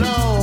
No. 0.00 0.39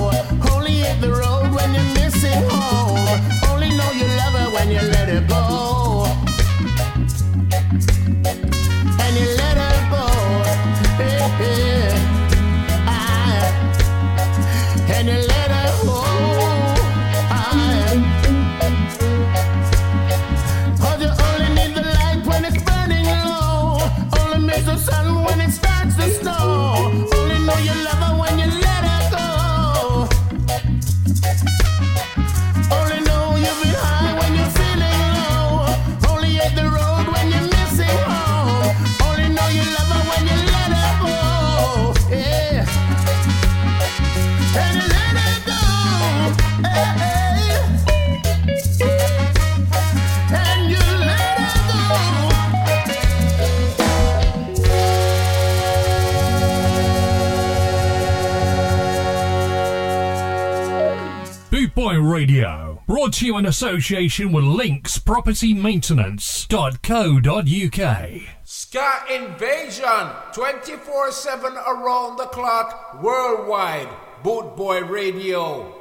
association 63.47 64.31
with 64.31 64.43
Links 64.43 64.99
Property 64.99 65.53
linkspropertymaintenance.co.uk. 65.53 68.21
Scott 68.43 69.11
Invasion 69.11 70.09
24 70.33 71.11
7 71.11 71.53
around 71.53 72.17
the 72.17 72.25
clock 72.27 73.01
worldwide. 73.01 73.87
Bootboy 74.23 74.89
Radio. 74.89 75.73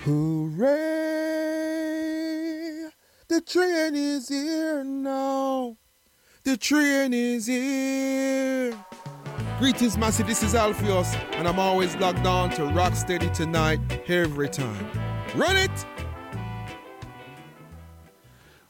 Hooray! 0.00 0.76
The 3.28 3.42
train 3.42 3.94
is 3.94 4.30
here 4.30 4.82
now. 4.82 5.76
The 6.44 6.56
train 6.56 7.12
is 7.12 7.44
here. 7.48 8.72
Greetings, 9.58 9.96
Massey. 9.96 10.22
This 10.22 10.42
is 10.42 10.54
Alpheus, 10.54 11.14
and 11.32 11.48
I'm 11.48 11.58
always 11.58 11.96
locked 11.96 12.26
on 12.26 12.50
to 12.50 12.66
rock 12.66 12.94
steady 12.94 13.30
tonight, 13.30 13.80
every 14.06 14.50
time. 14.50 14.86
Run 15.34 15.56
it! 15.56 15.70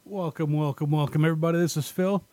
Welcome, 0.04 0.52
welcome, 0.52 0.92
welcome, 0.92 1.24
everybody. 1.24 1.58
This 1.58 1.76
is 1.76 1.88
Phil, 1.88 2.24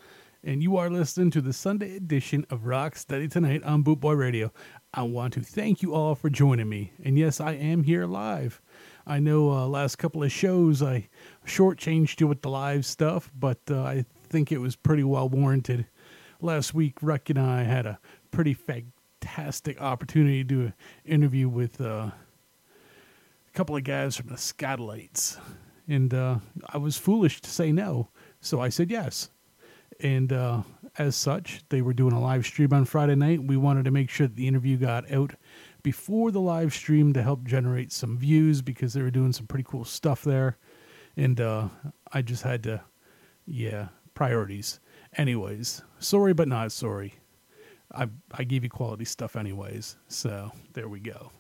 and 0.44 0.62
you 0.62 0.78
are 0.78 0.92
listening 0.92 1.32
to 1.32 1.42
the 1.42 1.52
Sunday 1.52 1.96
edition 1.96 2.46
of 2.52 2.68
Rock 2.68 2.96
Steady 2.96 3.28
Tonight 3.28 3.64
on 3.64 3.84
Bootboy 3.84 4.16
Radio. 4.16 4.54
I 4.94 5.02
want 5.02 5.34
to 5.34 5.42
thank 5.42 5.82
you 5.82 5.96
all 5.96 6.14
for 6.14 6.30
joining 6.30 6.70
me, 6.70 6.94
and 7.04 7.18
yes, 7.18 7.42
I 7.42 7.54
am 7.54 7.82
here 7.82 8.06
live. 8.06 8.62
I 9.08 9.18
know 9.18 9.52
uh, 9.52 9.66
last 9.66 9.96
couple 9.96 10.22
of 10.22 10.32
shows 10.32 10.84
I 10.84 11.10
shortchanged 11.44 12.20
you 12.20 12.28
with 12.28 12.44
the 12.44 12.52
live 12.52 12.86
stuff, 12.86 13.32
but 13.36 13.62
uh, 13.72 13.82
I 13.82 14.06
think 14.30 14.52
it 14.52 14.60
was 14.60 14.76
pretty 14.76 15.04
well 15.04 15.28
warranted. 15.28 15.88
Last 16.40 16.76
week, 16.76 16.98
Ruck 17.02 17.32
and 17.32 17.40
I 17.40 17.64
had 17.64 17.86
a 17.88 18.00
pretty 18.34 18.56
fantastic 18.56 19.80
opportunity 19.80 20.40
to 20.40 20.44
do 20.44 20.62
an 20.62 20.74
interview 21.06 21.48
with 21.48 21.80
uh, 21.80 22.10
a 22.10 22.14
couple 23.54 23.78
of 23.78 23.84
guys 23.84 24.18
from 24.18 24.28
the 24.30 24.36
Skatalites, 24.36 25.40
and 25.88 26.14
uh, 26.14 26.40
I 26.68 26.78
was 26.80 26.98
foolish 26.98 27.42
to 27.42 27.50
say 27.50 27.72
no, 27.72 28.10
so 28.42 28.60
I 28.60 28.70
said 28.70 28.90
yes. 28.90 29.30
And 30.00 30.34
uh, 30.34 30.64
as 30.98 31.16
such, 31.16 31.64
they 31.70 31.84
were 31.84 31.94
doing 31.94 32.14
a 32.14 32.20
live 32.20 32.46
stream 32.46 32.74
on 32.74 32.86
Friday 32.86 33.14
night. 33.14 33.44
We 33.44 33.56
wanted 33.56 33.86
to 33.86 33.92
make 33.92 34.10
sure 34.10 34.26
that 34.26 34.36
the 34.36 34.48
interview 34.48 34.78
got 34.78 35.10
out 35.12 35.36
before 35.84 36.32
the 36.32 36.42
live 36.42 36.74
stream 36.74 37.14
to 37.14 37.22
help 37.22 37.44
generate 37.44 37.92
some 37.92 38.18
views 38.18 38.64
because 38.64 38.94
they 38.94 39.04
were 39.04 39.12
doing 39.12 39.32
some 39.32 39.46
pretty 39.46 39.66
cool 39.70 39.86
stuff 39.86 40.24
there. 40.24 40.58
And 41.16 41.40
uh, 41.40 41.68
I 42.12 42.24
just 42.24 42.42
had 42.42 42.64
to, 42.64 42.82
yeah, 43.46 43.90
priorities. 44.16 44.80
Anyways, 45.16 45.84
sorry 46.00 46.34
but 46.34 46.48
not 46.48 46.72
sorry. 46.72 47.14
I 47.94 48.10
I 48.32 48.44
gave 48.44 48.64
you 48.64 48.70
quality 48.70 49.06
stuff 49.06 49.36
anyways. 49.36 49.98
So 50.08 50.52
there 50.74 50.90
we 50.90 51.00
go. 51.00 51.32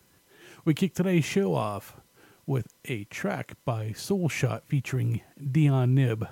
We 0.66 0.74
kick 0.74 0.94
today's 0.94 1.26
show 1.26 1.54
off 1.56 1.98
with 2.46 2.74
a 2.86 3.06
track 3.06 3.54
by 3.66 3.90
Soulshot 3.90 4.62
featuring 4.66 5.22
Dion 5.52 5.96
Knibb, 5.96 6.28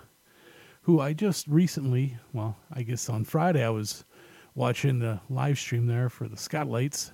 who 0.83 1.00
I 1.00 1.13
just 1.13 1.47
recently, 1.47 2.18
well, 2.33 2.57
I 2.71 2.83
guess 2.83 3.09
on 3.09 3.23
Friday 3.23 3.63
I 3.63 3.69
was 3.69 4.03
watching 4.56 5.00
the 5.00 5.19
live 5.29 5.57
stream 5.57 5.88
there 5.88 6.09
for 6.09 6.27
the 6.27 6.35
Skatalites, 6.35 7.12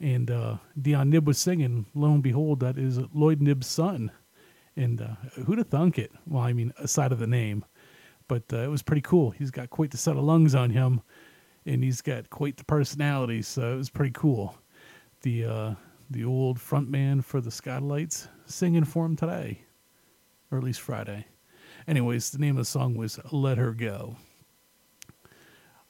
and 0.00 0.30
uh, 0.30 0.56
Dion 0.80 1.10
Knibb 1.10 1.24
was 1.24 1.38
singing. 1.38 1.86
Lo 1.94 2.12
and 2.12 2.22
behold, 2.22 2.60
that 2.60 2.78
is 2.78 2.98
Lloyd 3.12 3.40
Knibb's 3.40 3.66
son. 3.66 4.10
And 4.76 5.00
uh, 5.00 5.14
who'd 5.46 5.58
have 5.58 5.68
thunk 5.68 5.98
it? 5.98 6.10
Well, 6.26 6.42
I 6.42 6.52
mean, 6.52 6.72
aside 6.78 7.12
of 7.12 7.20
the 7.20 7.26
name, 7.26 7.64
but 8.26 8.42
uh, 8.52 8.58
it 8.58 8.70
was 8.70 8.82
pretty 8.82 9.02
cool. 9.02 9.30
He's 9.30 9.50
got 9.50 9.70
quite 9.70 9.92
the 9.92 9.96
set 9.96 10.16
of 10.16 10.24
lungs 10.24 10.54
on 10.54 10.70
him, 10.70 11.02
and 11.66 11.82
he's 11.82 12.02
got 12.02 12.30
quite 12.30 12.56
the 12.56 12.64
personality. 12.64 13.42
So 13.42 13.72
it 13.72 13.76
was 13.76 13.90
pretty 13.90 14.12
cool. 14.12 14.56
The 15.22 15.44
uh, 15.44 15.74
the 16.10 16.24
old 16.24 16.58
frontman 16.58 17.24
for 17.24 17.40
the 17.40 17.50
Skatalites 17.50 18.28
singing 18.46 18.84
for 18.84 19.06
him 19.06 19.16
today, 19.16 19.62
or 20.50 20.58
at 20.58 20.64
least 20.64 20.80
Friday. 20.80 21.26
Anyways, 21.86 22.30
the 22.30 22.38
name 22.38 22.56
of 22.56 22.62
the 22.62 22.64
song 22.64 22.94
was 22.94 23.18
"Let 23.32 23.58
Her 23.58 23.72
Go." 23.72 24.16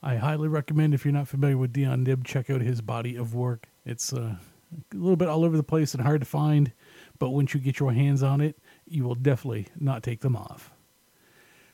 I 0.03 0.17
highly 0.17 0.49
recommend 0.49 0.93
if 0.93 1.05
you're 1.05 1.15
not 1.15 1.29
familiar 1.29 1.57
with 1.57 1.73
Dion 1.73 2.05
Knibb, 2.05 2.25
check 2.25 2.51
out 2.51 2.61
his 2.61 2.83
body 2.83 3.17
of 3.17 3.35
work. 3.35 3.67
It's 3.87 4.13
uh, 4.13 4.37
a 4.93 4.97
little 4.97 5.17
bit 5.17 5.29
all 5.29 5.45
over 5.45 5.57
the 5.57 5.63
place 5.63 5.95
and 5.95 6.03
hard 6.03 6.21
to 6.21 6.27
find, 6.27 6.73
but 7.19 7.31
once 7.31 7.55
you 7.55 7.61
get 7.61 7.81
your 7.81 7.93
hands 7.93 8.23
on 8.23 8.43
it, 8.43 8.59
you 8.87 9.05
will 9.05 9.15
definitely 9.15 9.69
not 9.81 10.03
take 10.03 10.21
them 10.21 10.37
off. 10.37 10.71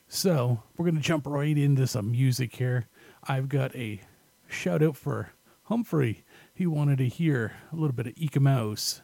So, 0.07 0.63
we're 0.75 0.85
going 0.85 0.95
to 0.95 1.01
jump 1.01 1.27
right 1.27 1.57
into 1.57 1.87
some 1.87 2.11
music 2.11 2.55
here. 2.55 2.87
I've 3.23 3.49
got 3.49 3.75
a 3.75 4.01
shout 4.47 4.81
out 4.81 4.97
for 4.97 5.33
Humphrey. 5.63 6.23
He 6.53 6.65
wanted 6.65 6.97
to 6.97 7.07
hear 7.07 7.53
a 7.71 7.75
little 7.75 7.93
bit 7.93 8.07
of 8.07 8.13
Eek-A-Mouse. 8.15 9.01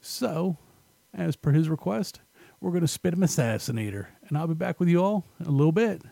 So, 0.00 0.56
as 1.12 1.36
per 1.36 1.52
his 1.52 1.68
request, 1.68 2.20
we're 2.60 2.70
going 2.70 2.80
to 2.80 2.88
spit 2.88 3.12
him 3.12 3.20
Assassinator. 3.20 4.06
And 4.28 4.38
I'll 4.38 4.46
be 4.46 4.54
back 4.54 4.80
with 4.80 4.88
you 4.88 5.02
all 5.02 5.26
in 5.38 5.46
a 5.46 5.50
little 5.50 5.72
bit. 5.72 6.02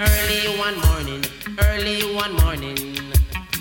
Early 0.00 0.58
one 0.58 0.78
morning, 0.80 1.24
early 1.64 2.14
one 2.14 2.32
morning. 2.34 2.76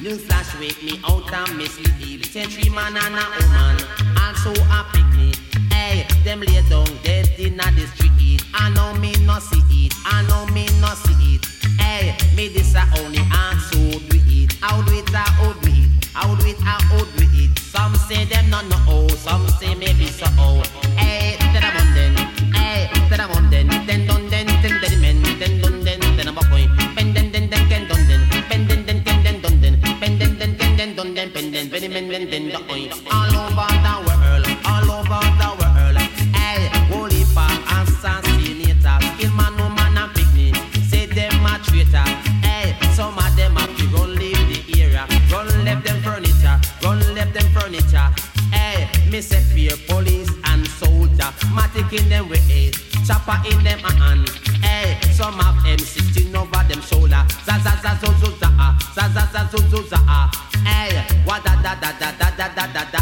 News 0.02 0.24
flash 0.26 0.54
wake 0.60 0.84
me 0.84 1.00
out 1.08 1.34
and 1.34 1.58
miss 1.58 1.74
sleep. 1.74 2.26
Three 2.26 2.70
man 2.70 2.96
and 2.96 3.16
a 3.16 3.26
woman, 3.42 3.78
also 4.22 4.52
a 4.52 4.86
picnic. 4.94 5.36
Hey, 5.74 6.06
them 6.24 6.42
lay 6.42 6.62
down 6.70 6.86
dead 7.04 7.28
in 7.40 7.58
the 7.58 7.88
street. 7.96 8.44
I 8.54 8.70
know 8.70 8.94
me 9.00 9.14
no 9.26 9.40
see 9.40 9.88
it, 9.88 9.94
I 10.06 10.22
know 10.28 10.46
me 10.54 10.68
no 10.80 10.94
see 10.94 11.36
it. 11.36 11.46
Hey, 11.82 12.16
me 12.36 12.50
this 12.50 12.76
a 12.76 12.84
only 13.00 13.20
ask 13.32 13.74
who 13.74 13.98
do 13.98 14.22
it, 14.28 14.54
how 14.62 14.84
do 14.84 14.94
it, 14.94 15.10
how 15.10 15.54
do 15.54 15.70
it. 15.70 15.88
How 16.14 16.34
do 16.36 16.48
it, 16.48 16.60
how 16.62 16.80
do 16.98 17.06
it? 17.16 17.60
Some 17.60 17.94
say 17.96 18.26
them 18.26 18.50
not 18.50 18.66
know, 18.68 18.78
oh, 18.88 19.08
some 19.08 19.48
say 19.50 19.76
maybe 19.76 20.08
so, 20.08 20.26
oh. 20.40 20.64
Hey, 20.96 21.38
then 31.94 32.30
then 32.30 32.50
the 32.50 32.60
boy. 32.68 32.90
All 33.12 33.36
over 33.44 33.72
the 33.86 33.96
world, 34.06 34.46
all 34.66 34.92
over 35.00 35.24
the 35.40 35.50
world. 35.60 35.98
Hey, 36.36 36.68
holy 36.90 37.24
for 37.24 37.48
assassinator, 37.78 39.00
kill 39.18 39.32
man, 39.34 39.56
no 39.58 39.70
man 39.70 39.98
and 39.98 40.14
picnic. 40.14 40.56
Say 40.90 41.06
them 41.06 41.46
a 41.46 41.60
traitor. 41.64 42.08
Hey, 42.44 42.76
some 42.94 43.18
of 43.18 43.36
them 43.36 43.56
have 43.56 43.76
to 43.78 43.86
run 43.96 44.16
leave 44.16 44.66
the 44.66 44.82
area, 44.82 45.08
run 45.32 45.48
left 45.64 45.86
them 45.86 46.02
furniture, 46.02 46.60
run 46.84 47.00
left 47.16 47.34
them 47.34 47.48
furniture. 47.54 48.10
Hey, 48.52 48.88
me 49.10 49.22
say 49.22 49.42
fear 49.42 49.78
police 49.88 50.32
and 50.46 50.68
soldier, 50.68 51.32
matic 51.56 51.94
in 51.94 52.10
them 52.10 52.30
way, 52.30 52.72
chopper 53.08 53.40
in 53.50 53.64
them 53.64 53.80
hand. 53.80 54.28
Hey, 54.62 55.00
some 55.14 55.40
have 55.40 55.56
M16 55.64 56.36
over 56.36 56.64
them 56.68 56.82
shoulder, 56.82 57.24
za 57.46 57.56
za 57.64 57.74
za 57.82 57.96
zo 58.02 58.12
zo 58.20 58.30
za 58.40 58.50
ah, 58.60 58.76
za 58.96 59.08
za 59.16 59.24
za 59.34 59.48
zo 59.52 59.58
zo 59.72 59.82
za 59.88 59.98
ah. 60.08 60.30
Hey, 60.68 60.92
wa 61.26 61.40
da 61.40 61.56
da 61.64 61.74
da 61.76 61.92
da 62.00 62.12
da 62.12 62.30
da 62.38 62.68
da 62.74 62.84
da 62.92 62.97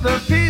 pieces 0.00 0.28
of 0.28 0.47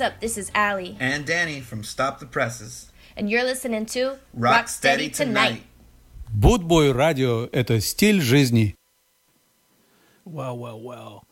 up? 0.00 0.20
This 0.20 0.38
is 0.38 0.50
Allie, 0.54 0.96
And 0.98 1.26
Danny 1.26 1.60
from 1.60 1.84
Stop 1.84 2.18
the 2.18 2.24
Presses. 2.26 2.90
and 3.14 3.28
you're 3.30 3.44
listening 3.44 3.84
to 3.86 4.16
Rock 4.32 4.68
Steady 4.68 5.10
Tonight. 5.10 5.62
Будбой 6.34 6.92
радио – 6.92 7.52
это 7.52 7.78
стиль 7.80 8.20
жизни. 8.22 8.74
Well, 10.24 10.56
well, 10.56 10.80
well. 10.80 11.24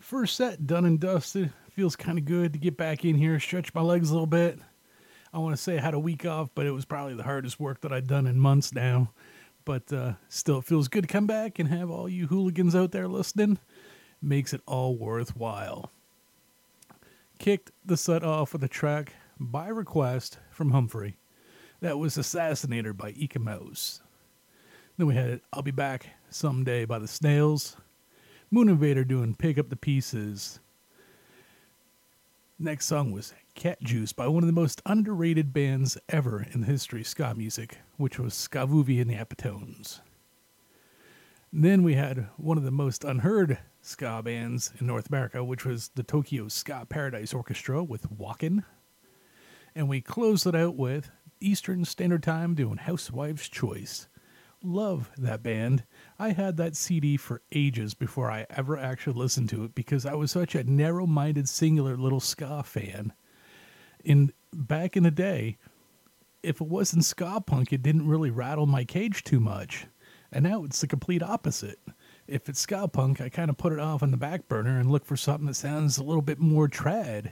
First 0.00 0.34
set 0.36 0.66
done 0.66 0.84
and 0.84 0.98
dusted. 0.98 1.52
Feels 1.70 1.94
kind 1.96 2.18
of 2.18 2.24
good 2.24 2.52
to 2.54 2.58
get 2.58 2.76
back 2.76 3.04
in 3.04 3.14
here, 3.14 3.38
stretch 3.38 3.72
my 3.72 3.80
legs 3.82 4.10
a 4.10 4.14
little 4.14 4.26
bit. 4.26 4.58
I 5.32 5.38
want 5.38 5.54
to 5.56 5.62
say 5.62 5.78
I 5.78 5.80
had 5.80 5.94
a 5.94 5.98
week 6.00 6.26
off, 6.26 6.50
but 6.56 6.66
it 6.66 6.72
was 6.72 6.84
probably 6.84 7.14
the 7.14 7.22
hardest 7.22 7.60
work 7.60 7.80
that 7.82 7.92
I'd 7.92 8.08
done 8.08 8.26
in 8.26 8.38
months 8.40 8.74
now. 8.74 9.12
But 9.64 9.92
uh, 9.92 10.14
still, 10.28 10.58
it 10.58 10.64
feels 10.64 10.88
good 10.88 11.02
to 11.02 11.08
come 11.08 11.26
back 11.28 11.60
and 11.60 11.68
have 11.68 11.88
all 11.88 12.08
you 12.08 12.26
hooligans 12.26 12.74
out 12.74 12.90
there 12.90 13.06
listening. 13.06 13.58
Makes 14.20 14.52
it 14.52 14.60
all 14.66 14.96
worthwhile. 14.96 15.92
Kicked 17.37 17.71
the 17.85 17.97
set 17.97 18.23
off 18.23 18.53
with 18.53 18.63
a 18.63 18.67
track 18.67 19.13
by 19.39 19.67
request 19.67 20.39
from 20.49 20.71
Humphrey. 20.71 21.17
That 21.81 21.99
was 21.99 22.17
Assassinator 22.17 22.95
by 22.95 23.11
Eek-A-Mouse. 23.11 24.01
Then 24.97 25.07
we 25.07 25.15
had 25.15 25.41
I'll 25.51 25.61
Be 25.61 25.71
Back 25.71 26.07
Someday 26.29 26.85
by 26.85 26.97
the 26.97 27.07
Snails. 27.07 27.77
Moon 28.49 28.69
Invader 28.69 29.03
doing 29.03 29.35
Pick 29.35 29.57
Up 29.57 29.69
the 29.69 29.75
Pieces. 29.75 30.59
Next 32.57 32.85
song 32.85 33.11
was 33.11 33.33
Cat 33.53 33.81
Juice 33.81 34.13
by 34.13 34.27
one 34.27 34.41
of 34.41 34.47
the 34.47 34.53
most 34.53 34.81
underrated 34.85 35.51
bands 35.53 35.97
ever 36.07 36.47
in 36.53 36.61
the 36.61 36.67
history 36.67 37.01
of 37.01 37.07
ska 37.07 37.35
music, 37.35 37.79
which 37.97 38.17
was 38.17 38.33
Skavoovie 38.33 39.01
and 39.01 39.09
the 39.09 39.15
Epitones. 39.15 39.99
Then 41.51 41.83
we 41.83 41.95
had 41.95 42.29
one 42.37 42.57
of 42.57 42.63
the 42.63 42.71
most 42.71 43.03
unheard 43.03 43.59
ska 43.85 44.21
bands 44.23 44.71
in 44.79 44.87
North 44.87 45.09
America, 45.09 45.43
which 45.43 45.65
was 45.65 45.89
the 45.95 46.03
Tokyo 46.03 46.47
Ska 46.47 46.85
Paradise 46.89 47.33
Orchestra 47.33 47.83
with 47.83 48.11
Walkin'. 48.11 48.63
And 49.75 49.87
we 49.87 50.01
closed 50.01 50.47
it 50.47 50.55
out 50.55 50.75
with 50.75 51.11
Eastern 51.39 51.85
Standard 51.85 52.23
Time 52.23 52.55
doing 52.55 52.77
Housewife's 52.77 53.47
Choice. 53.47 54.07
Love 54.63 55.11
that 55.17 55.43
band. 55.43 55.83
I 56.17 56.31
had 56.31 56.57
that 56.57 56.75
CD 56.75 57.17
for 57.17 57.43
ages 57.51 57.93
before 57.93 58.31
I 58.31 58.47
ever 58.49 58.77
actually 58.77 59.19
listened 59.19 59.49
to 59.49 59.63
it 59.63 59.75
because 59.75 60.05
I 60.05 60.15
was 60.15 60.31
such 60.31 60.55
a 60.55 60.63
narrow 60.63 61.05
minded, 61.05 61.47
singular 61.47 61.95
little 61.95 62.19
ska 62.19 62.63
fan. 62.63 63.13
In 64.03 64.33
back 64.51 64.97
in 64.97 65.03
the 65.03 65.11
day, 65.11 65.57
if 66.41 66.59
it 66.61 66.67
wasn't 66.67 67.05
ska 67.05 67.41
punk, 67.45 67.71
it 67.71 67.83
didn't 67.83 68.07
really 68.07 68.31
rattle 68.31 68.65
my 68.65 68.83
cage 68.83 69.23
too 69.23 69.39
much. 69.39 69.85
And 70.31 70.43
now 70.43 70.63
it's 70.63 70.81
the 70.81 70.87
complete 70.87 71.21
opposite. 71.21 71.79
If 72.27 72.49
it's 72.49 72.59
ska 72.59 72.87
punk, 72.87 73.21
I 73.21 73.29
kind 73.29 73.49
of 73.49 73.57
put 73.57 73.73
it 73.73 73.79
off 73.79 74.01
on 74.01 74.11
the 74.11 74.17
back 74.17 74.47
burner 74.47 74.79
and 74.79 74.91
look 74.91 75.05
for 75.05 75.15
something 75.15 75.45
that 75.47 75.55
sounds 75.55 75.97
a 75.97 76.03
little 76.03 76.23
bit 76.23 76.39
more 76.39 76.67
trad. 76.67 77.31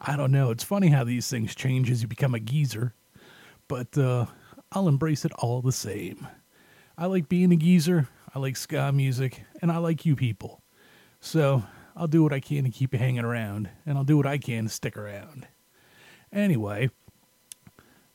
I 0.00 0.16
don't 0.16 0.32
know. 0.32 0.50
It's 0.50 0.64
funny 0.64 0.88
how 0.88 1.04
these 1.04 1.28
things 1.28 1.54
change 1.54 1.90
as 1.90 2.02
you 2.02 2.08
become 2.08 2.34
a 2.34 2.40
geezer. 2.40 2.94
But 3.68 3.96
uh, 3.96 4.26
I'll 4.72 4.88
embrace 4.88 5.24
it 5.24 5.32
all 5.34 5.60
the 5.60 5.72
same. 5.72 6.26
I 6.96 7.06
like 7.06 7.28
being 7.28 7.52
a 7.52 7.56
geezer, 7.56 8.08
I 8.34 8.38
like 8.38 8.56
ska 8.56 8.90
music, 8.92 9.44
and 9.60 9.70
I 9.70 9.78
like 9.78 10.06
you 10.06 10.16
people. 10.16 10.62
So 11.20 11.62
I'll 11.94 12.06
do 12.06 12.22
what 12.22 12.32
I 12.32 12.40
can 12.40 12.64
to 12.64 12.70
keep 12.70 12.92
you 12.92 12.98
hanging 12.98 13.24
around, 13.24 13.68
and 13.86 13.96
I'll 13.96 14.04
do 14.04 14.16
what 14.16 14.26
I 14.26 14.38
can 14.38 14.64
to 14.64 14.70
stick 14.70 14.96
around. 14.96 15.46
Anyway, 16.32 16.90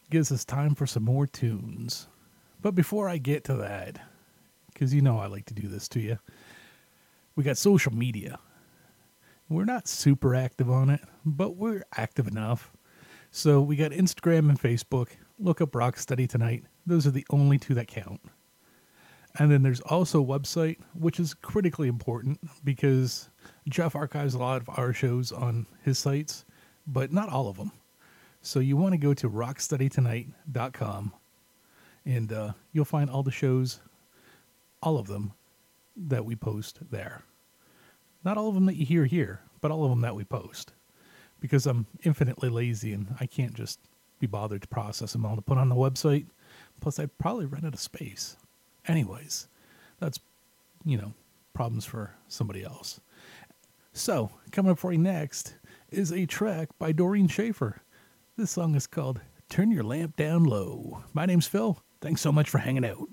gives 0.09 0.31
us 0.31 0.43
time 0.43 0.73
for 0.73 0.87
some 0.87 1.03
more 1.03 1.27
tunes. 1.27 2.07
But 2.61 2.73
before 2.73 3.07
I 3.07 3.17
get 3.17 3.43
to 3.45 3.53
that, 3.55 3.99
because 4.77 4.93
you 4.93 5.01
know 5.01 5.17
I 5.17 5.25
like 5.25 5.45
to 5.45 5.55
do 5.55 5.67
this 5.67 5.87
to 5.89 5.99
you, 5.99 6.19
we 7.35 7.43
got 7.43 7.57
social 7.57 7.91
media. 7.91 8.37
We're 9.49 9.65
not 9.65 9.87
super 9.87 10.35
active 10.35 10.69
on 10.69 10.91
it, 10.91 11.01
but 11.25 11.55
we're 11.55 11.83
active 11.95 12.27
enough. 12.27 12.71
So 13.31 13.59
we 13.59 13.75
got 13.75 13.89
Instagram 13.89 14.49
and 14.49 14.59
Facebook. 14.59 15.07
Look 15.39 15.61
up 15.61 15.73
Rock 15.73 15.97
Steady 15.97 16.27
Tonight. 16.27 16.65
Those 16.85 17.07
are 17.07 17.11
the 17.11 17.25
only 17.31 17.57
two 17.57 17.73
that 17.73 17.87
count. 17.87 18.21
And 19.39 19.49
then 19.49 19.63
there's 19.63 19.81
also 19.81 20.23
website, 20.23 20.77
which 20.93 21.19
is 21.19 21.33
critically 21.33 21.87
important 21.87 22.39
because 22.63 23.29
Jeff 23.67 23.95
archives 23.95 24.35
a 24.35 24.39
lot 24.39 24.61
of 24.61 24.69
our 24.77 24.93
shows 24.93 25.31
on 25.31 25.65
his 25.83 25.97
sites, 25.97 26.45
but 26.85 27.11
not 27.11 27.29
all 27.29 27.47
of 27.47 27.57
them. 27.57 27.71
So 28.43 28.59
you 28.59 28.77
want 28.77 28.93
to 28.93 28.99
go 28.99 29.15
to 29.15 29.27
rocksteadytonight.com 29.27 31.13
and 32.05 32.31
uh, 32.31 32.53
you'll 32.73 32.85
find 32.85 33.09
all 33.09 33.23
the 33.23 33.31
shows, 33.31 33.79
all 34.81 34.97
of 34.97 35.07
them 35.07 35.33
that 35.95 36.25
we 36.25 36.35
post 36.35 36.79
there. 36.91 37.23
Not 38.23 38.37
all 38.37 38.49
of 38.49 38.55
them 38.55 38.65
that 38.65 38.75
you 38.75 38.85
hear 38.85 39.05
here, 39.05 39.41
but 39.61 39.71
all 39.71 39.83
of 39.83 39.89
them 39.89 40.01
that 40.01 40.15
we 40.15 40.23
post. 40.23 40.73
Because 41.39 41.65
I'm 41.65 41.85
infinitely 42.03 42.49
lazy 42.49 42.93
and 42.93 43.15
I 43.19 43.25
can't 43.25 43.53
just 43.53 43.79
be 44.19 44.27
bothered 44.27 44.61
to 44.63 44.67
process 44.67 45.13
them 45.13 45.25
all 45.25 45.35
to 45.35 45.41
put 45.41 45.57
on 45.57 45.69
the 45.69 45.75
website. 45.75 46.25
Plus, 46.79 46.99
I'd 46.99 47.17
probably 47.17 47.45
run 47.45 47.65
out 47.65 47.73
of 47.73 47.79
space. 47.79 48.37
Anyways, 48.87 49.47
that's, 49.99 50.19
you 50.85 50.97
know, 50.97 51.13
problems 51.53 51.85
for 51.85 52.11
somebody 52.27 52.63
else. 52.63 52.99
So, 53.93 54.29
coming 54.51 54.71
up 54.71 54.79
for 54.79 54.91
you 54.91 54.99
next 54.99 55.55
is 55.89 56.11
a 56.11 56.25
track 56.25 56.69
by 56.77 56.91
Doreen 56.91 57.27
Shaffer. 57.27 57.81
This 58.37 58.51
song 58.51 58.75
is 58.75 58.85
called 58.85 59.21
Turn 59.49 59.71
Your 59.71 59.83
Lamp 59.83 60.15
Down 60.15 60.43
Low. 60.43 61.03
My 61.13 61.25
name's 61.25 61.47
Phil. 61.47 61.81
Thanks 62.01 62.21
so 62.21 62.31
much 62.31 62.49
for 62.49 62.59
hanging 62.59 62.85
out. 62.85 63.09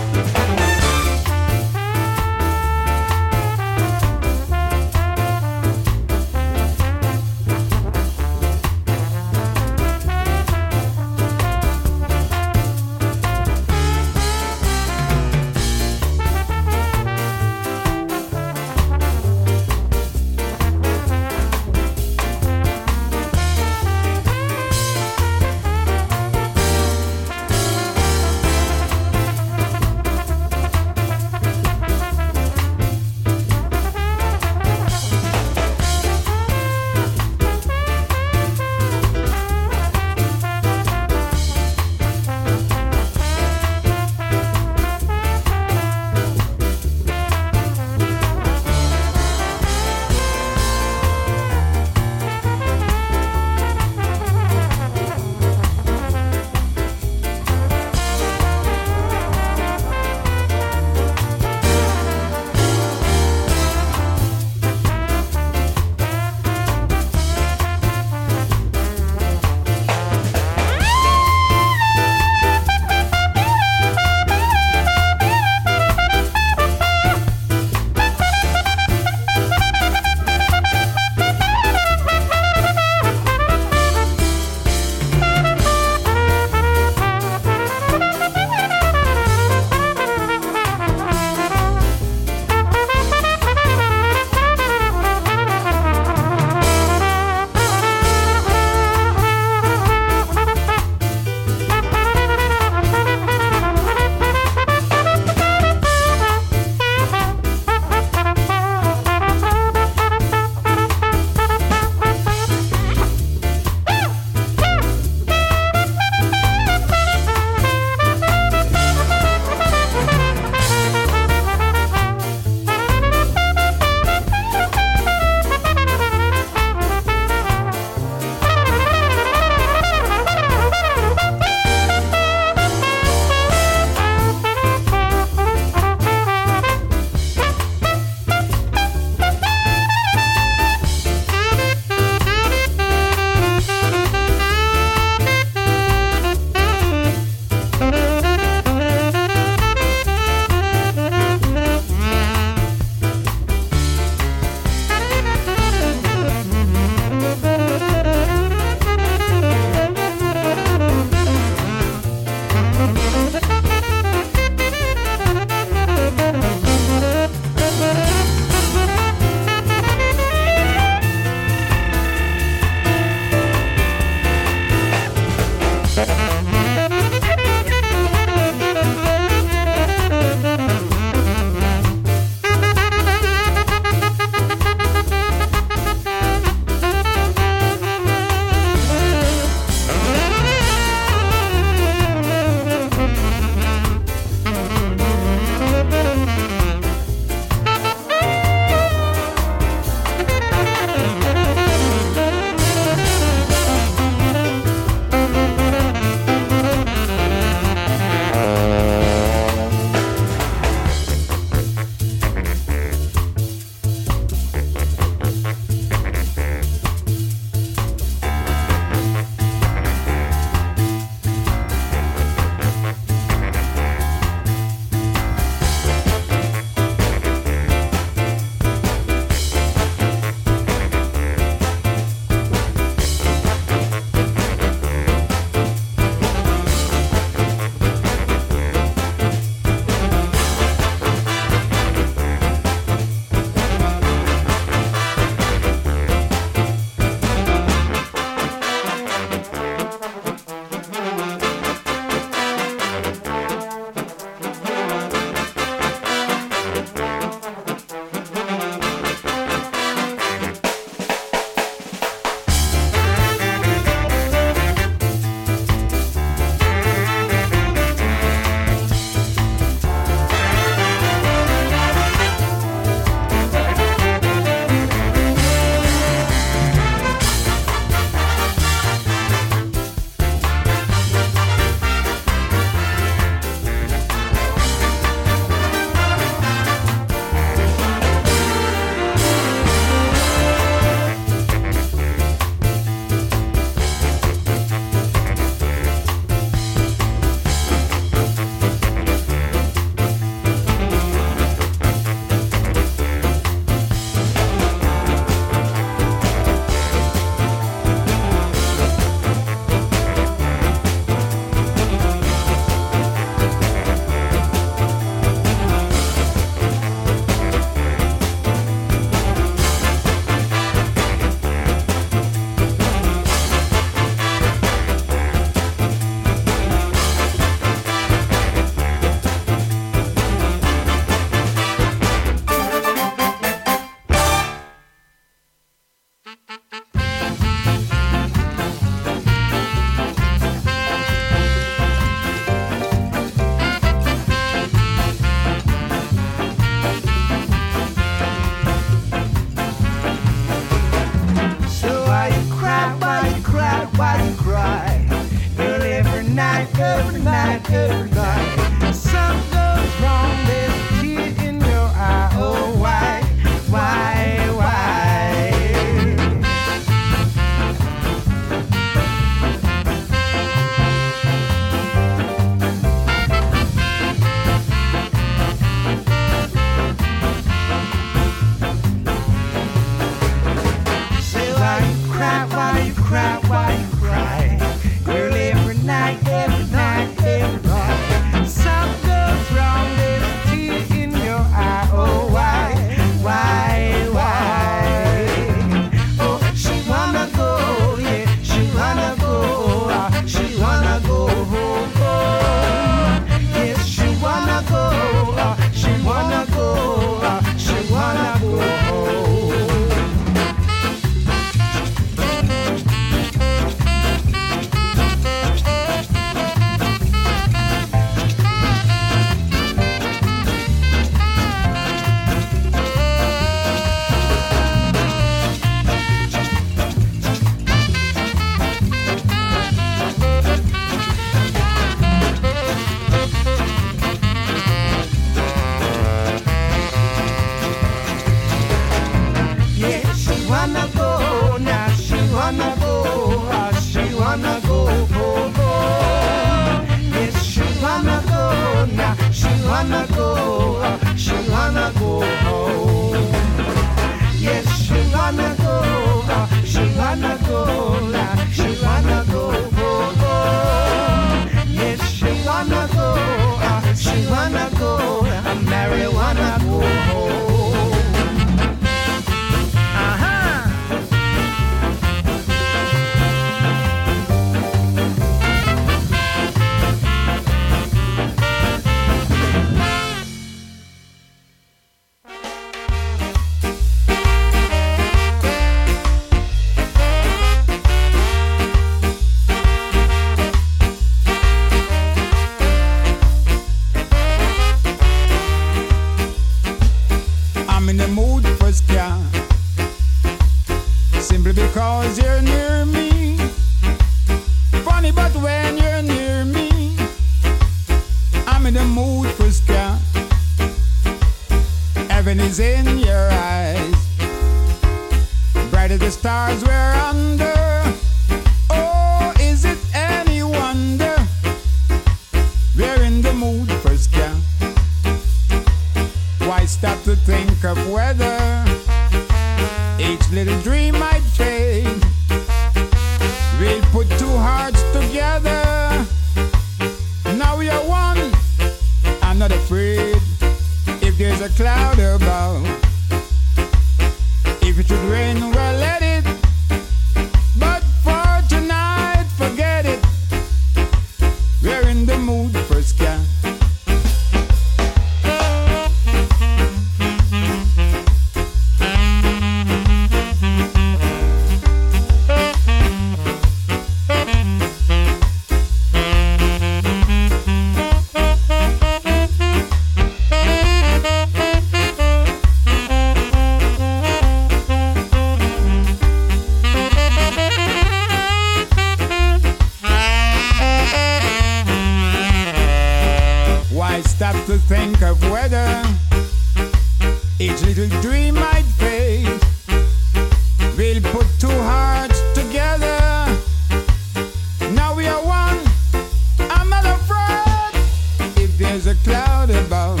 Above. 599.64 600.00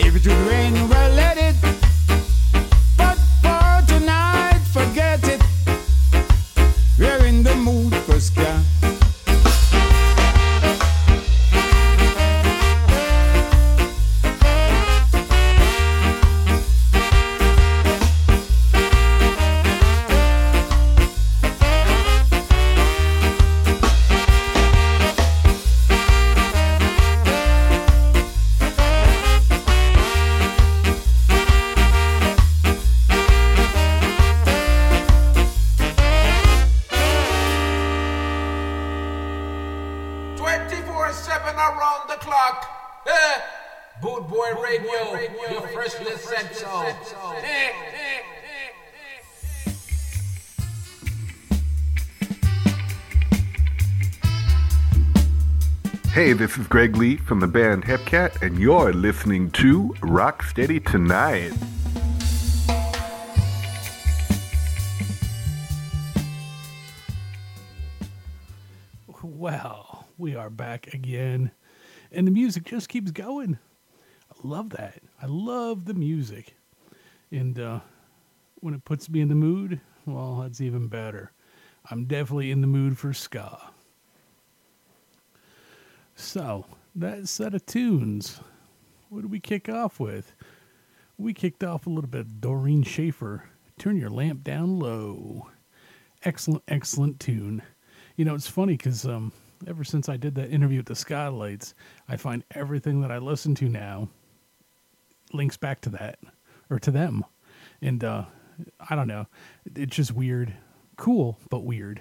If 0.00 0.16
it 0.16 0.22
should 0.22 0.46
rain, 0.48 0.74
well, 0.88 1.01
this 56.42 56.58
is 56.58 56.66
Greg 56.66 56.96
Lee 56.96 57.16
from 57.18 57.38
the 57.38 57.46
band 57.46 57.84
Hepcat, 57.84 58.42
and 58.42 58.58
you're 58.58 58.92
listening 58.92 59.48
to 59.52 59.94
Rock 60.02 60.42
Steady 60.42 60.80
Tonight. 60.80 61.52
Well, 69.22 70.08
we 70.18 70.34
are 70.34 70.50
back 70.50 70.92
again, 70.92 71.52
and 72.10 72.26
the 72.26 72.32
music 72.32 72.64
just 72.64 72.88
keeps 72.88 73.12
going. 73.12 73.60
I 74.28 74.34
love 74.42 74.70
that. 74.70 75.00
I 75.22 75.26
love 75.26 75.84
the 75.84 75.94
music, 75.94 76.56
and 77.30 77.56
uh, 77.56 77.78
when 78.58 78.74
it 78.74 78.84
puts 78.84 79.08
me 79.08 79.20
in 79.20 79.28
the 79.28 79.36
mood, 79.36 79.80
well, 80.06 80.40
that's 80.40 80.60
even 80.60 80.88
better. 80.88 81.30
I'm 81.88 82.06
definitely 82.06 82.50
in 82.50 82.62
the 82.62 82.66
mood 82.66 82.98
for 82.98 83.12
ska. 83.12 83.71
So 86.22 86.64
that 86.94 87.28
set 87.28 87.52
of 87.52 87.66
tunes, 87.66 88.40
what 89.08 89.22
did 89.22 89.30
we 89.30 89.40
kick 89.40 89.68
off 89.68 89.98
with? 89.98 90.32
We 91.18 91.34
kicked 91.34 91.64
off 91.64 91.86
a 91.86 91.90
little 91.90 92.08
bit 92.08 92.20
of 92.20 92.40
Doreen 92.40 92.84
Shaffer. 92.84 93.50
Turn 93.76 93.96
your 93.98 94.08
lamp 94.08 94.44
down 94.44 94.78
low. 94.78 95.48
Excellent, 96.24 96.62
excellent 96.68 97.18
tune. 97.18 97.60
You 98.16 98.24
know, 98.24 98.36
it's 98.36 98.46
funny 98.46 98.76
because 98.76 99.04
um, 99.04 99.32
ever 99.66 99.82
since 99.82 100.08
I 100.08 100.16
did 100.16 100.36
that 100.36 100.50
interview 100.50 100.78
with 100.78 100.86
the 100.86 100.94
Skatalites, 100.94 101.74
I 102.08 102.16
find 102.16 102.44
everything 102.52 103.00
that 103.02 103.10
I 103.10 103.18
listen 103.18 103.54
to 103.56 103.68
now 103.68 104.08
links 105.32 105.56
back 105.56 105.80
to 105.82 105.90
that 105.90 106.20
or 106.70 106.78
to 106.78 106.92
them. 106.92 107.24
And 107.82 108.02
uh, 108.04 108.24
I 108.88 108.94
don't 108.94 109.08
know. 109.08 109.26
It's 109.74 109.96
just 109.96 110.12
weird. 110.12 110.54
Cool, 110.96 111.36
but 111.50 111.64
weird. 111.64 112.00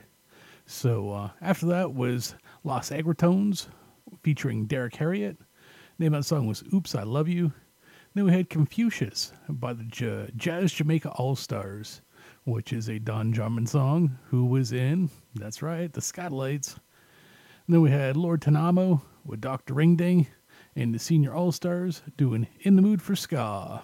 So 0.67 1.11
uh, 1.11 1.30
after 1.41 1.65
that 1.65 1.93
was 1.93 2.36
Los 2.63 2.91
Agritones 2.91 3.67
featuring 4.24 4.65
Derrick 4.65 4.95
Harriott. 4.95 5.38
The 5.38 6.05
name 6.05 6.13
of 6.13 6.22
the 6.22 6.28
song 6.28 6.47
was 6.47 6.63
Oops, 6.74 6.93
I 6.95 7.03
Love 7.03 7.28
You. 7.28 7.51
Then 8.13 8.26
we 8.26 8.32
had 8.32 8.49
Confucius 8.49 9.32
by 9.47 9.74
the 9.74 9.84
J- 9.84 10.30
Jazz 10.36 10.74
Jamaica 10.74 11.09
All 11.11 11.36
Stars, 11.36 12.01
which 12.43 12.74
is 12.74 12.89
a 12.89 12.99
Don 12.99 13.32
Drummond 13.32 13.69
song, 13.69 14.17
who 14.26 14.45
was 14.45 14.74
in, 14.74 15.09
that's 15.36 15.61
right, 15.61 15.91
the 15.91 16.01
Skatalites. 16.01 16.78
Then 17.67 17.82
we 17.82 17.91
had 17.91 18.17
Lord 18.17 18.41
Tanamo 18.41 19.01
with 19.26 19.41
Dr. 19.41 19.74
Ringding 19.74 20.28
and 20.76 20.93
the 20.93 20.99
Senior 20.99 21.34
All 21.34 21.51
Stars 21.51 22.01
doing 22.17 22.47
In 22.61 22.76
the 22.76 22.82
Mood 22.82 23.01
for 23.01 23.15
Ska. 23.15 23.82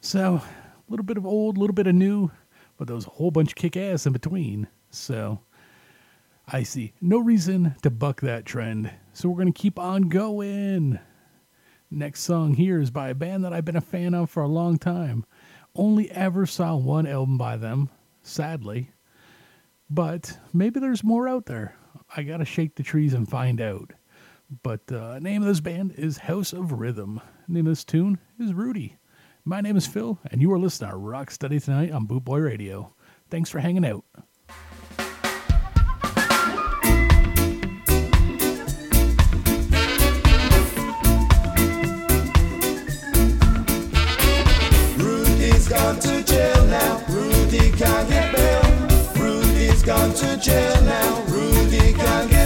So, 0.00 0.36
a 0.36 0.90
little 0.90 1.04
bit 1.04 1.16
of 1.16 1.26
old, 1.26 1.56
a 1.56 1.60
little 1.60 1.74
bit 1.74 1.86
of 1.86 1.94
new, 1.94 2.30
but 2.76 2.86
there 2.86 2.96
was 2.96 3.06
a 3.06 3.10
whole 3.10 3.30
bunch 3.30 3.50
of 3.50 3.56
kick 3.56 3.76
ass 3.76 4.06
in 4.06 4.12
between. 4.12 4.68
So, 4.90 5.40
I 6.50 6.62
see 6.62 6.94
no 7.02 7.18
reason 7.18 7.74
to 7.82 7.90
buck 7.90 8.22
that 8.22 8.46
trend, 8.46 8.90
so 9.12 9.28
we're 9.28 9.42
going 9.42 9.52
to 9.52 9.60
keep 9.60 9.78
on 9.78 10.08
going. 10.08 10.98
Next 11.90 12.22
song 12.22 12.54
here 12.54 12.80
is 12.80 12.90
by 12.90 13.10
a 13.10 13.14
band 13.14 13.44
that 13.44 13.52
I've 13.52 13.66
been 13.66 13.76
a 13.76 13.82
fan 13.82 14.14
of 14.14 14.30
for 14.30 14.42
a 14.42 14.48
long 14.48 14.78
time. 14.78 15.26
Only 15.74 16.10
ever 16.10 16.46
saw 16.46 16.74
one 16.74 17.06
album 17.06 17.36
by 17.36 17.58
them, 17.58 17.90
sadly. 18.22 18.92
But 19.90 20.38
maybe 20.54 20.80
there's 20.80 21.04
more 21.04 21.28
out 21.28 21.44
there. 21.44 21.76
I 22.16 22.22
gotta 22.22 22.46
shake 22.46 22.76
the 22.76 22.82
trees 22.82 23.12
and 23.12 23.28
find 23.28 23.60
out. 23.60 23.92
But 24.62 24.90
uh, 24.90 25.18
name 25.18 25.42
of 25.42 25.48
this 25.48 25.60
band 25.60 25.92
is 25.98 26.16
House 26.16 26.54
of 26.54 26.72
Rhythm. 26.72 27.20
Name 27.46 27.66
of 27.66 27.72
this 27.72 27.84
tune 27.84 28.18
is 28.40 28.54
Rudy. 28.54 28.96
My 29.44 29.60
name 29.60 29.76
is 29.76 29.86
Phil, 29.86 30.18
and 30.30 30.40
you 30.40 30.50
are 30.54 30.58
listening 30.58 30.90
to 30.90 30.96
Rock 30.96 31.30
Steady 31.30 31.60
tonight 31.60 31.92
on 31.92 32.06
Bootboy 32.06 32.42
Radio. 32.42 32.94
Thanks 33.28 33.50
for 33.50 33.58
hanging 33.58 33.84
out. 33.84 34.04
gone 45.88 46.00
to 46.00 46.22
jail 46.22 46.64
now. 46.66 47.02
Rudy 47.08 47.70
can't 47.70 48.08
get 48.10 48.34
bail. 48.34 48.62
Rudy's 49.16 49.82
gone 49.82 50.12
to 50.12 50.36
jail 50.36 50.82
now. 50.82 51.22
Rudy 51.28 51.94
can't 51.94 52.30
get 52.30 52.37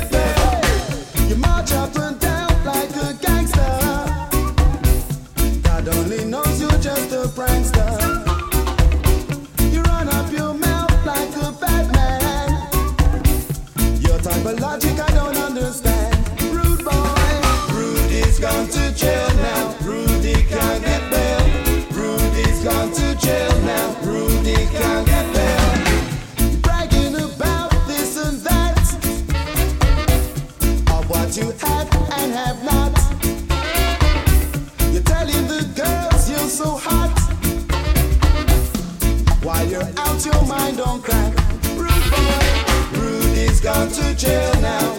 gone 43.62 43.88
to 43.88 44.14
jail 44.16 44.52
now. 44.60 44.91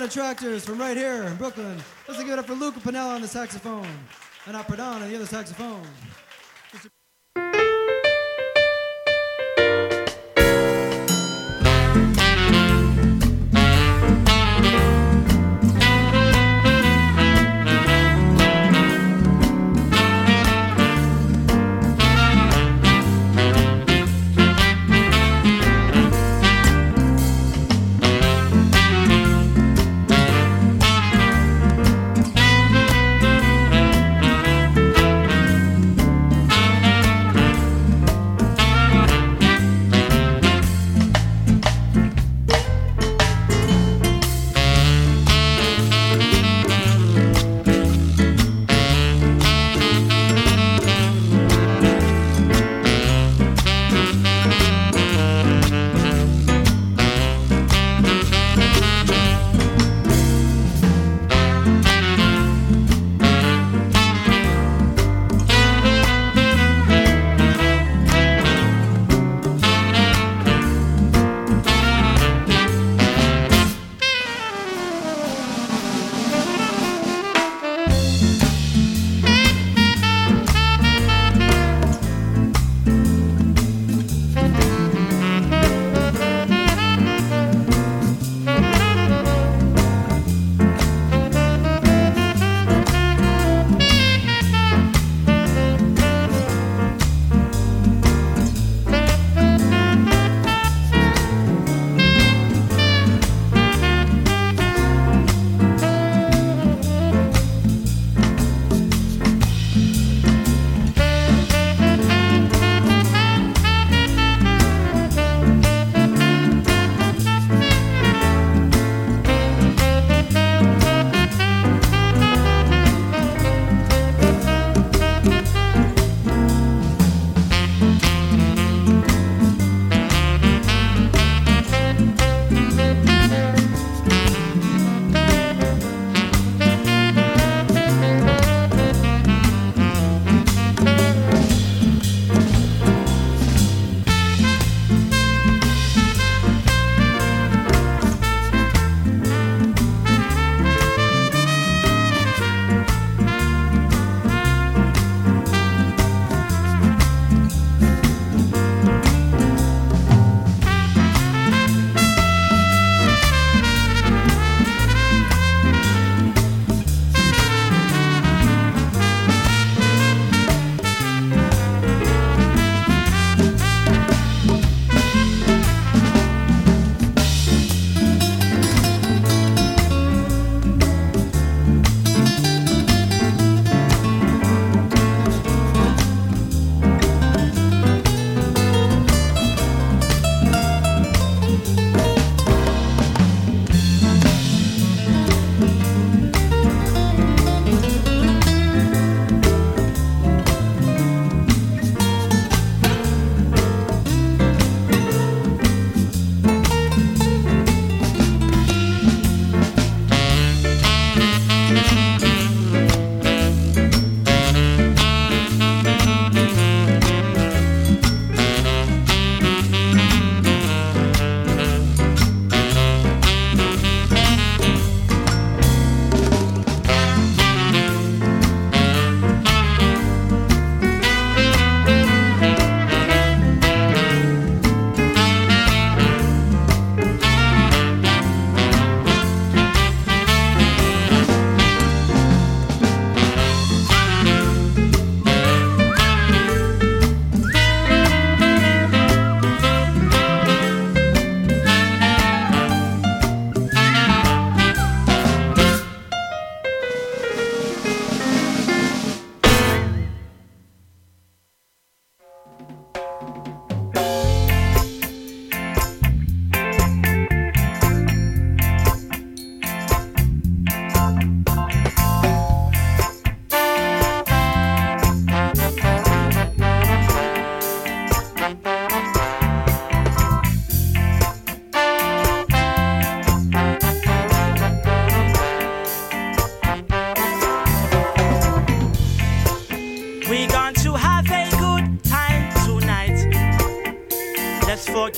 The 0.00 0.08
from 0.64 0.78
right 0.78 0.96
here 0.96 1.24
in 1.24 1.36
Brooklyn. 1.36 1.76
Let's 2.08 2.18
give 2.22 2.30
it 2.30 2.38
up 2.38 2.46
for 2.46 2.54
Luca 2.54 2.80
Pinella 2.80 3.16
on 3.16 3.20
the 3.20 3.28
saxophone 3.28 3.86
and 4.46 4.56
Apadon 4.56 5.02
on 5.02 5.10
the 5.10 5.14
other 5.14 5.26
saxophone. 5.26 5.86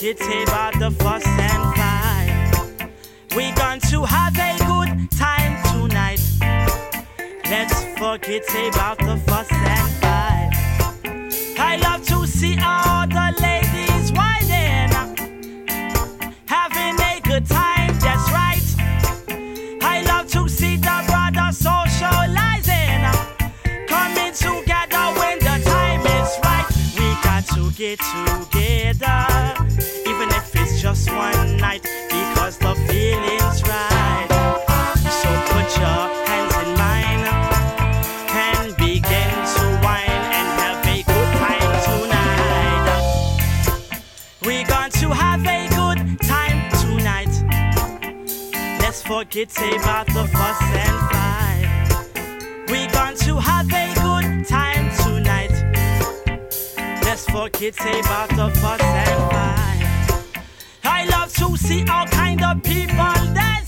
agitated 0.04 0.48
about 0.48 0.76
the 0.80 0.90
fuss 0.90 1.24
and 1.26 1.76
fight. 1.76 2.90
We 3.36 3.52
going 3.52 3.78
to 3.80 4.04
have 4.04 4.34
a 4.36 4.58
good 4.66 5.10
time 5.12 5.62
tonight. 5.70 6.20
Let's 7.44 7.84
forget 7.96 8.42
about 8.68 8.98
the 8.98 9.16
fuss 9.28 9.46
and 9.52 9.90
fight. 10.02 10.50
I 11.56 11.76
love 11.76 12.04
to 12.08 12.26
see 12.26 12.58
all 12.58 13.06
kids 49.32 49.56
about 49.56 50.06
the 50.08 50.26
fuss 50.26 50.60
and 50.60 51.00
fight. 51.10 52.68
We're 52.68 52.90
going 52.90 53.16
to 53.16 53.40
have 53.40 53.66
a 53.72 53.94
good 53.94 54.46
time 54.46 54.90
tonight. 55.02 55.54
Let's 57.02 57.24
for 57.30 57.48
kids 57.48 57.80
about 57.80 58.28
the 58.28 58.50
fuss 58.60 58.82
and 58.82 59.30
fight. 59.32 60.44
I 60.84 61.06
love 61.06 61.32
to 61.36 61.56
see 61.56 61.82
all 61.88 62.06
kind 62.08 62.44
of 62.44 62.62
people 62.62 63.14
that 63.32 63.61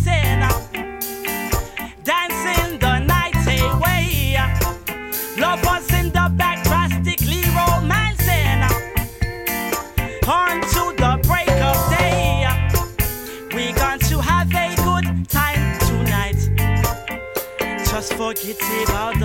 See 18.60 18.82
about 18.84 19.23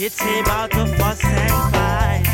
It's 0.00 0.22
about 0.22 0.70
the 0.70 0.86
fuss 0.96 1.24
and 1.24 1.74
fight. 1.74 2.27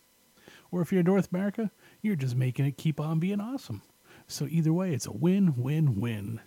Or 0.70 0.80
if 0.80 0.90
you're 0.90 1.00
in 1.00 1.06
North 1.06 1.30
America, 1.30 1.70
you're 2.00 2.16
just 2.16 2.34
making 2.34 2.64
it 2.64 2.78
keep 2.78 2.98
on 2.98 3.18
being 3.20 3.42
awesome. 3.42 3.82
So 4.26 4.46
either 4.48 4.72
way, 4.72 4.94
it's 4.94 5.06
a 5.06 5.12
win, 5.12 5.52
win, 5.58 6.00
win. 6.00 6.40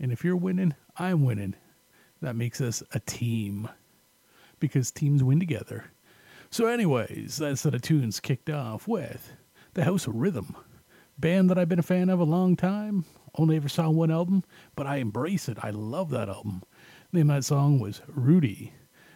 And 0.00 0.10
if 0.10 0.24
you're 0.24 0.34
winning, 0.34 0.74
I'm 0.96 1.24
winning. 1.24 1.54
That 2.20 2.34
makes 2.34 2.60
us 2.60 2.82
a 2.90 2.98
team 2.98 3.68
because 4.58 4.90
teams 4.90 5.22
win 5.22 5.38
together. 5.38 5.92
So, 6.52 6.66
anyways, 6.66 7.36
that 7.36 7.58
set 7.58 7.76
of 7.76 7.82
tunes 7.82 8.18
kicked 8.18 8.50
off 8.50 8.88
with 8.88 9.34
the 9.74 9.84
House 9.84 10.08
of 10.08 10.16
Rhythm, 10.16 10.56
band 11.16 11.48
that 11.48 11.56
I've 11.56 11.68
been 11.68 11.78
a 11.78 11.82
fan 11.82 12.08
of 12.08 12.18
a 12.18 12.24
long 12.24 12.56
time. 12.56 13.04
Only 13.36 13.54
ever 13.54 13.68
saw 13.68 13.88
one 13.88 14.10
album, 14.10 14.42
but 14.74 14.84
I 14.84 14.96
embrace 14.96 15.48
it. 15.48 15.58
I 15.62 15.70
love 15.70 16.10
that 16.10 16.28
album. 16.28 16.64
The 17.12 17.18
name 17.18 17.30
of 17.30 17.36
that 17.36 17.44
song 17.44 17.78
was 17.78 18.02
Rudy. 18.08 18.72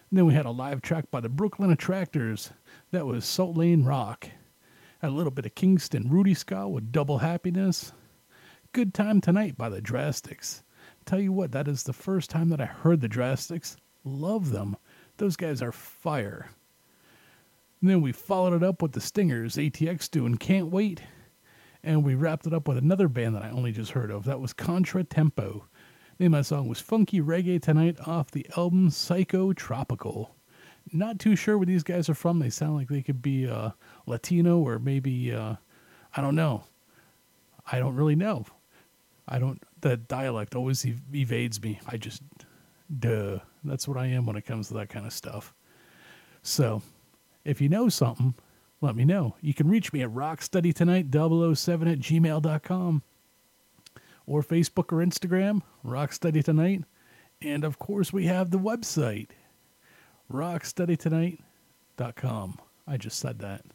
And 0.09 0.17
then 0.17 0.25
we 0.25 0.33
had 0.33 0.45
a 0.45 0.51
live 0.51 0.81
track 0.81 1.11
by 1.11 1.19
the 1.19 1.27
Brooklyn 1.27 1.71
Attractors. 1.71 2.51
That 2.91 3.05
was 3.05 3.25
Salt 3.25 3.57
Lane 3.57 3.83
Rock. 3.83 4.29
Had 4.99 5.09
a 5.09 5.13
little 5.13 5.29
bit 5.29 5.45
of 5.45 5.55
Kingston 5.55 6.09
Rudy 6.09 6.35
Ska 6.35 6.69
with 6.69 6.93
Double 6.93 7.17
Happiness. 7.17 7.91
Good 8.71 8.93
Time 8.93 9.19
Tonight 9.19 9.57
by 9.57 9.67
the 9.67 9.81
Drastics. 9.81 10.63
Tell 11.05 11.19
you 11.19 11.33
what, 11.33 11.51
that 11.51 11.67
is 11.67 11.83
the 11.83 11.91
first 11.91 12.29
time 12.29 12.47
that 12.47 12.61
I 12.61 12.65
heard 12.65 13.01
the 13.01 13.09
Drastics. 13.09 13.75
Love 14.05 14.51
them. 14.51 14.77
Those 15.17 15.35
guys 15.35 15.61
are 15.61 15.73
fire. 15.73 16.49
And 17.85 17.91
then 17.91 18.01
we 18.01 18.13
followed 18.13 18.53
it 18.53 18.63
up 18.63 18.81
with 18.81 18.93
the 18.93 18.99
Stingers, 18.99 19.57
ATX 19.57 20.09
doing 20.09 20.37
Can't 20.37 20.71
Wait. 20.71 21.03
And 21.83 22.03
we 22.03 22.15
wrapped 22.15 22.47
it 22.47 22.53
up 22.55 22.67
with 22.67 22.79
another 22.79 23.07
band 23.07 23.35
that 23.35 23.43
I 23.43 23.51
only 23.51 23.71
just 23.71 23.91
heard 23.91 24.09
of. 24.09 24.25
That 24.25 24.39
was 24.39 24.53
Contra 24.53 25.03
Tempo. 25.03 25.67
The 26.17 26.23
name 26.23 26.33
of 26.33 26.39
that 26.39 26.45
song 26.45 26.67
was 26.67 26.81
Funky 26.81 27.21
Reggae 27.21 27.61
Tonight 27.61 27.97
off 28.07 28.31
the 28.31 28.47
album 28.57 28.89
Psycho 28.89 29.53
Tropical. 29.53 30.35
Not 30.93 31.19
too 31.19 31.35
sure 31.35 31.59
where 31.59 31.67
these 31.67 31.83
guys 31.83 32.09
are 32.09 32.15
from. 32.15 32.39
They 32.39 32.49
sound 32.49 32.75
like 32.75 32.87
they 32.87 33.03
could 33.03 33.21
be 33.21 33.47
uh, 33.47 33.69
Latino 34.07 34.57
or 34.57 34.79
maybe, 34.79 35.31
uh, 35.31 35.53
I 36.15 36.21
don't 36.21 36.35
know. 36.35 36.63
I 37.71 37.77
don't 37.77 37.95
really 37.95 38.15
know. 38.15 38.47
I 39.27 39.37
don't, 39.37 39.61
the 39.81 39.95
dialect 39.95 40.55
always 40.55 40.83
ev- 40.87 41.03
evades 41.13 41.61
me. 41.61 41.79
I 41.87 41.97
just, 41.97 42.23
duh. 42.97 43.37
That's 43.63 43.87
what 43.87 43.97
I 43.97 44.07
am 44.07 44.25
when 44.25 44.37
it 44.37 44.45
comes 44.47 44.69
to 44.69 44.73
that 44.73 44.89
kind 44.89 45.05
of 45.05 45.13
stuff. 45.13 45.53
So, 46.41 46.81
if 47.45 47.61
you 47.61 47.69
know 47.69 47.87
something, 47.87 48.33
let 48.81 48.95
me 48.95 49.05
know. 49.05 49.35
You 49.39 49.53
can 49.53 49.69
reach 49.69 49.93
me 49.93 50.01
at 50.01 50.09
rocksteadytonight007 50.09 51.91
at 51.91 51.99
gmail.com 51.99 53.03
or 54.25 54.41
Facebook 54.41 54.91
or 54.91 55.05
Instagram, 55.05 55.61
rocksteadytonight. 55.85 56.83
And 57.41 57.63
of 57.63 57.79
course, 57.79 58.11
we 58.11 58.25
have 58.25 58.49
the 58.49 58.57
website, 58.57 59.29
rocksteadytonight.com. 60.31 62.59
I 62.87 62.97
just 62.97 63.19
said 63.19 63.39
that. 63.39 63.65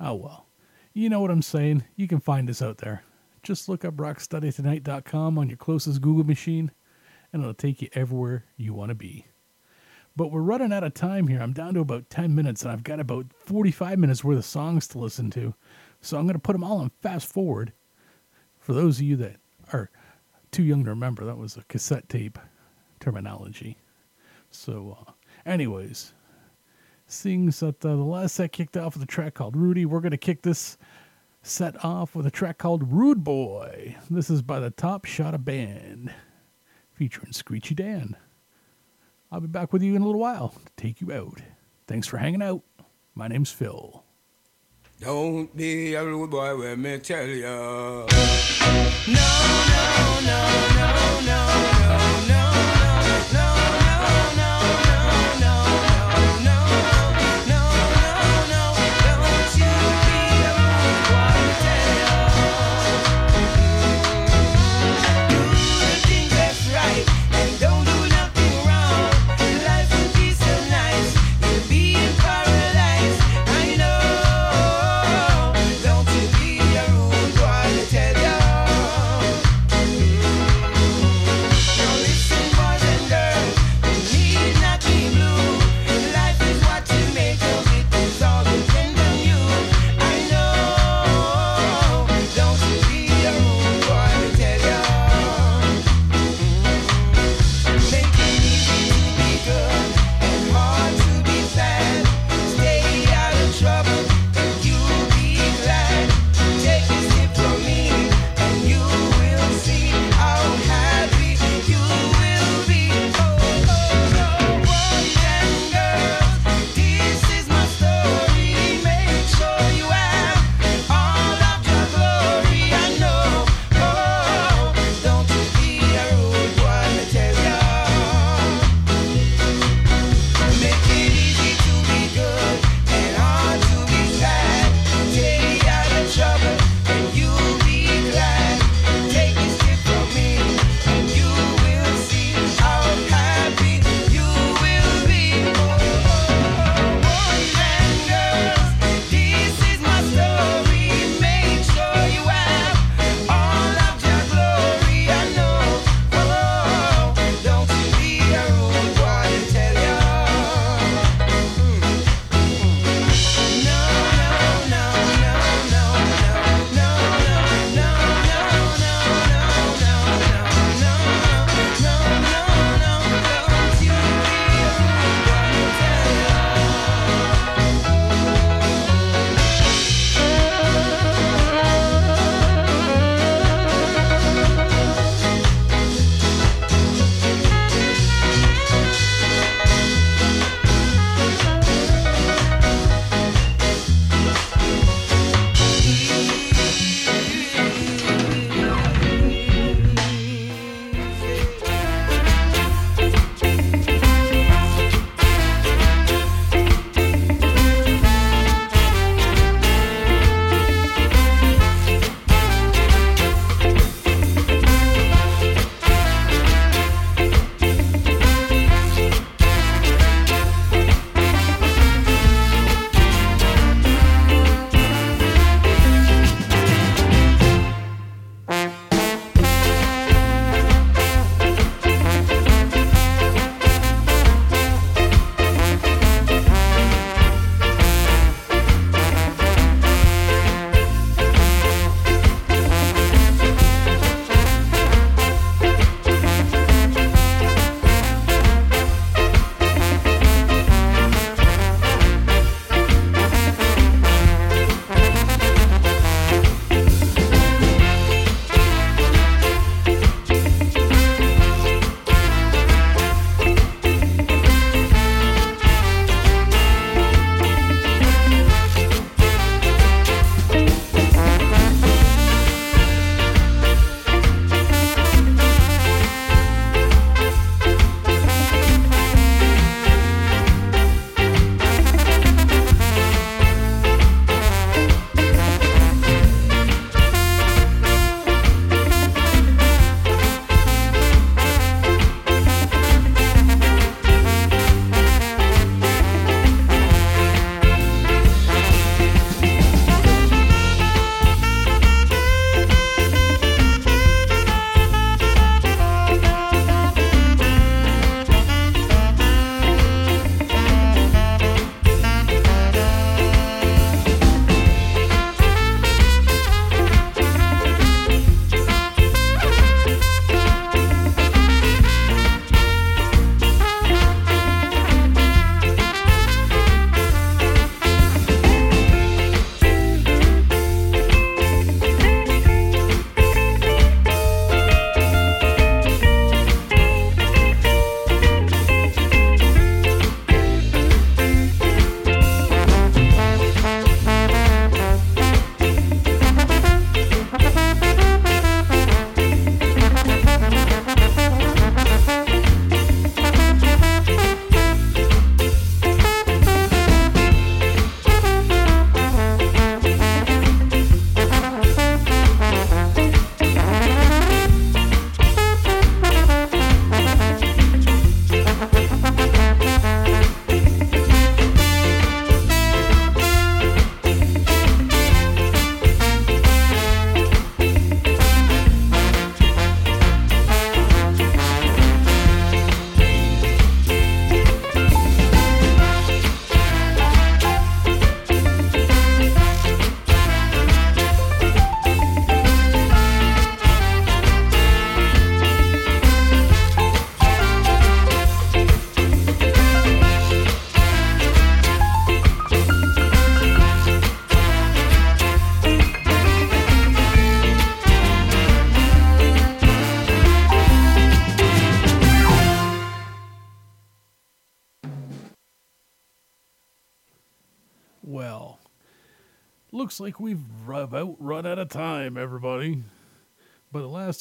Oh 0.00 0.14
well. 0.14 0.46
You 0.92 1.08
know 1.08 1.20
what 1.20 1.30
I'm 1.30 1.42
saying. 1.42 1.84
You 1.96 2.06
can 2.06 2.20
find 2.20 2.50
us 2.50 2.60
out 2.60 2.78
there. 2.78 3.04
Just 3.42 3.68
look 3.68 3.84
up 3.84 3.94
rocksteadytonight.com 3.94 5.38
on 5.38 5.48
your 5.48 5.56
closest 5.56 6.02
Google 6.02 6.24
machine, 6.24 6.70
and 7.32 7.42
it'll 7.42 7.54
take 7.54 7.82
you 7.82 7.88
everywhere 7.94 8.44
you 8.56 8.74
want 8.74 8.90
to 8.90 8.94
be. 8.94 9.26
But 10.14 10.30
we're 10.30 10.40
running 10.40 10.72
out 10.72 10.84
of 10.84 10.94
time 10.94 11.28
here. 11.28 11.40
I'm 11.40 11.52
down 11.52 11.74
to 11.74 11.80
about 11.80 12.10
10 12.10 12.34
minutes, 12.34 12.62
and 12.62 12.70
I've 12.70 12.84
got 12.84 13.00
about 13.00 13.26
45 13.32 13.98
minutes 13.98 14.22
worth 14.22 14.38
of 14.38 14.44
songs 14.44 14.86
to 14.88 14.98
listen 14.98 15.30
to. 15.30 15.54
So 16.00 16.18
I'm 16.18 16.24
going 16.24 16.34
to 16.34 16.40
put 16.40 16.52
them 16.52 16.64
all 16.64 16.78
on 16.78 16.90
fast 17.00 17.26
forward. 17.26 17.72
For 18.58 18.74
those 18.74 18.98
of 18.98 19.04
you 19.04 19.16
that 19.16 19.36
are 19.72 19.90
too 20.50 20.62
young 20.62 20.84
to 20.84 20.90
remember, 20.90 21.24
that 21.24 21.38
was 21.38 21.56
a 21.56 21.64
cassette 21.68 22.08
tape 22.08 22.38
terminology. 23.00 23.78
So, 24.50 24.98
uh, 25.00 25.12
anyways, 25.46 26.12
seeing 27.06 27.46
that 27.46 27.84
uh, 27.84 27.96
the 27.96 27.96
last 27.96 28.34
set 28.34 28.52
kicked 28.52 28.76
off 28.76 28.94
with 28.94 29.02
a 29.02 29.06
track 29.06 29.34
called 29.34 29.56
Rudy, 29.56 29.86
we're 29.86 30.00
going 30.00 30.10
to 30.10 30.18
kick 30.18 30.42
this 30.42 30.76
set 31.42 31.82
off 31.84 32.14
with 32.14 32.26
a 32.26 32.30
track 32.30 32.58
called 32.58 32.92
Rude 32.92 33.24
Boy. 33.24 33.96
This 34.10 34.30
is 34.30 34.42
by 34.42 34.60
the 34.60 34.70
Top 34.70 35.04
Shotta 35.04 35.38
Band, 35.38 36.12
featuring 36.92 37.32
Screechy 37.32 37.74
Dan. 37.74 38.16
I'll 39.32 39.40
be 39.40 39.46
back 39.46 39.72
with 39.72 39.82
you 39.82 39.96
in 39.96 40.02
a 40.02 40.04
little 40.04 40.20
while 40.20 40.50
to 40.50 40.72
take 40.76 41.00
you 41.00 41.10
out. 41.10 41.40
Thanks 41.86 42.06
for 42.06 42.18
hanging 42.18 42.42
out. 42.42 42.60
My 43.14 43.28
name's 43.28 43.50
Phil. 43.50 44.04
Don't 45.00 45.56
be 45.56 45.94
a 45.94 46.04
rude 46.04 46.30
boy, 46.30 46.54
let 46.54 46.78
me 46.78 46.98
tell 46.98 47.26
ya. 47.26 48.06
Looks 49.08 51.11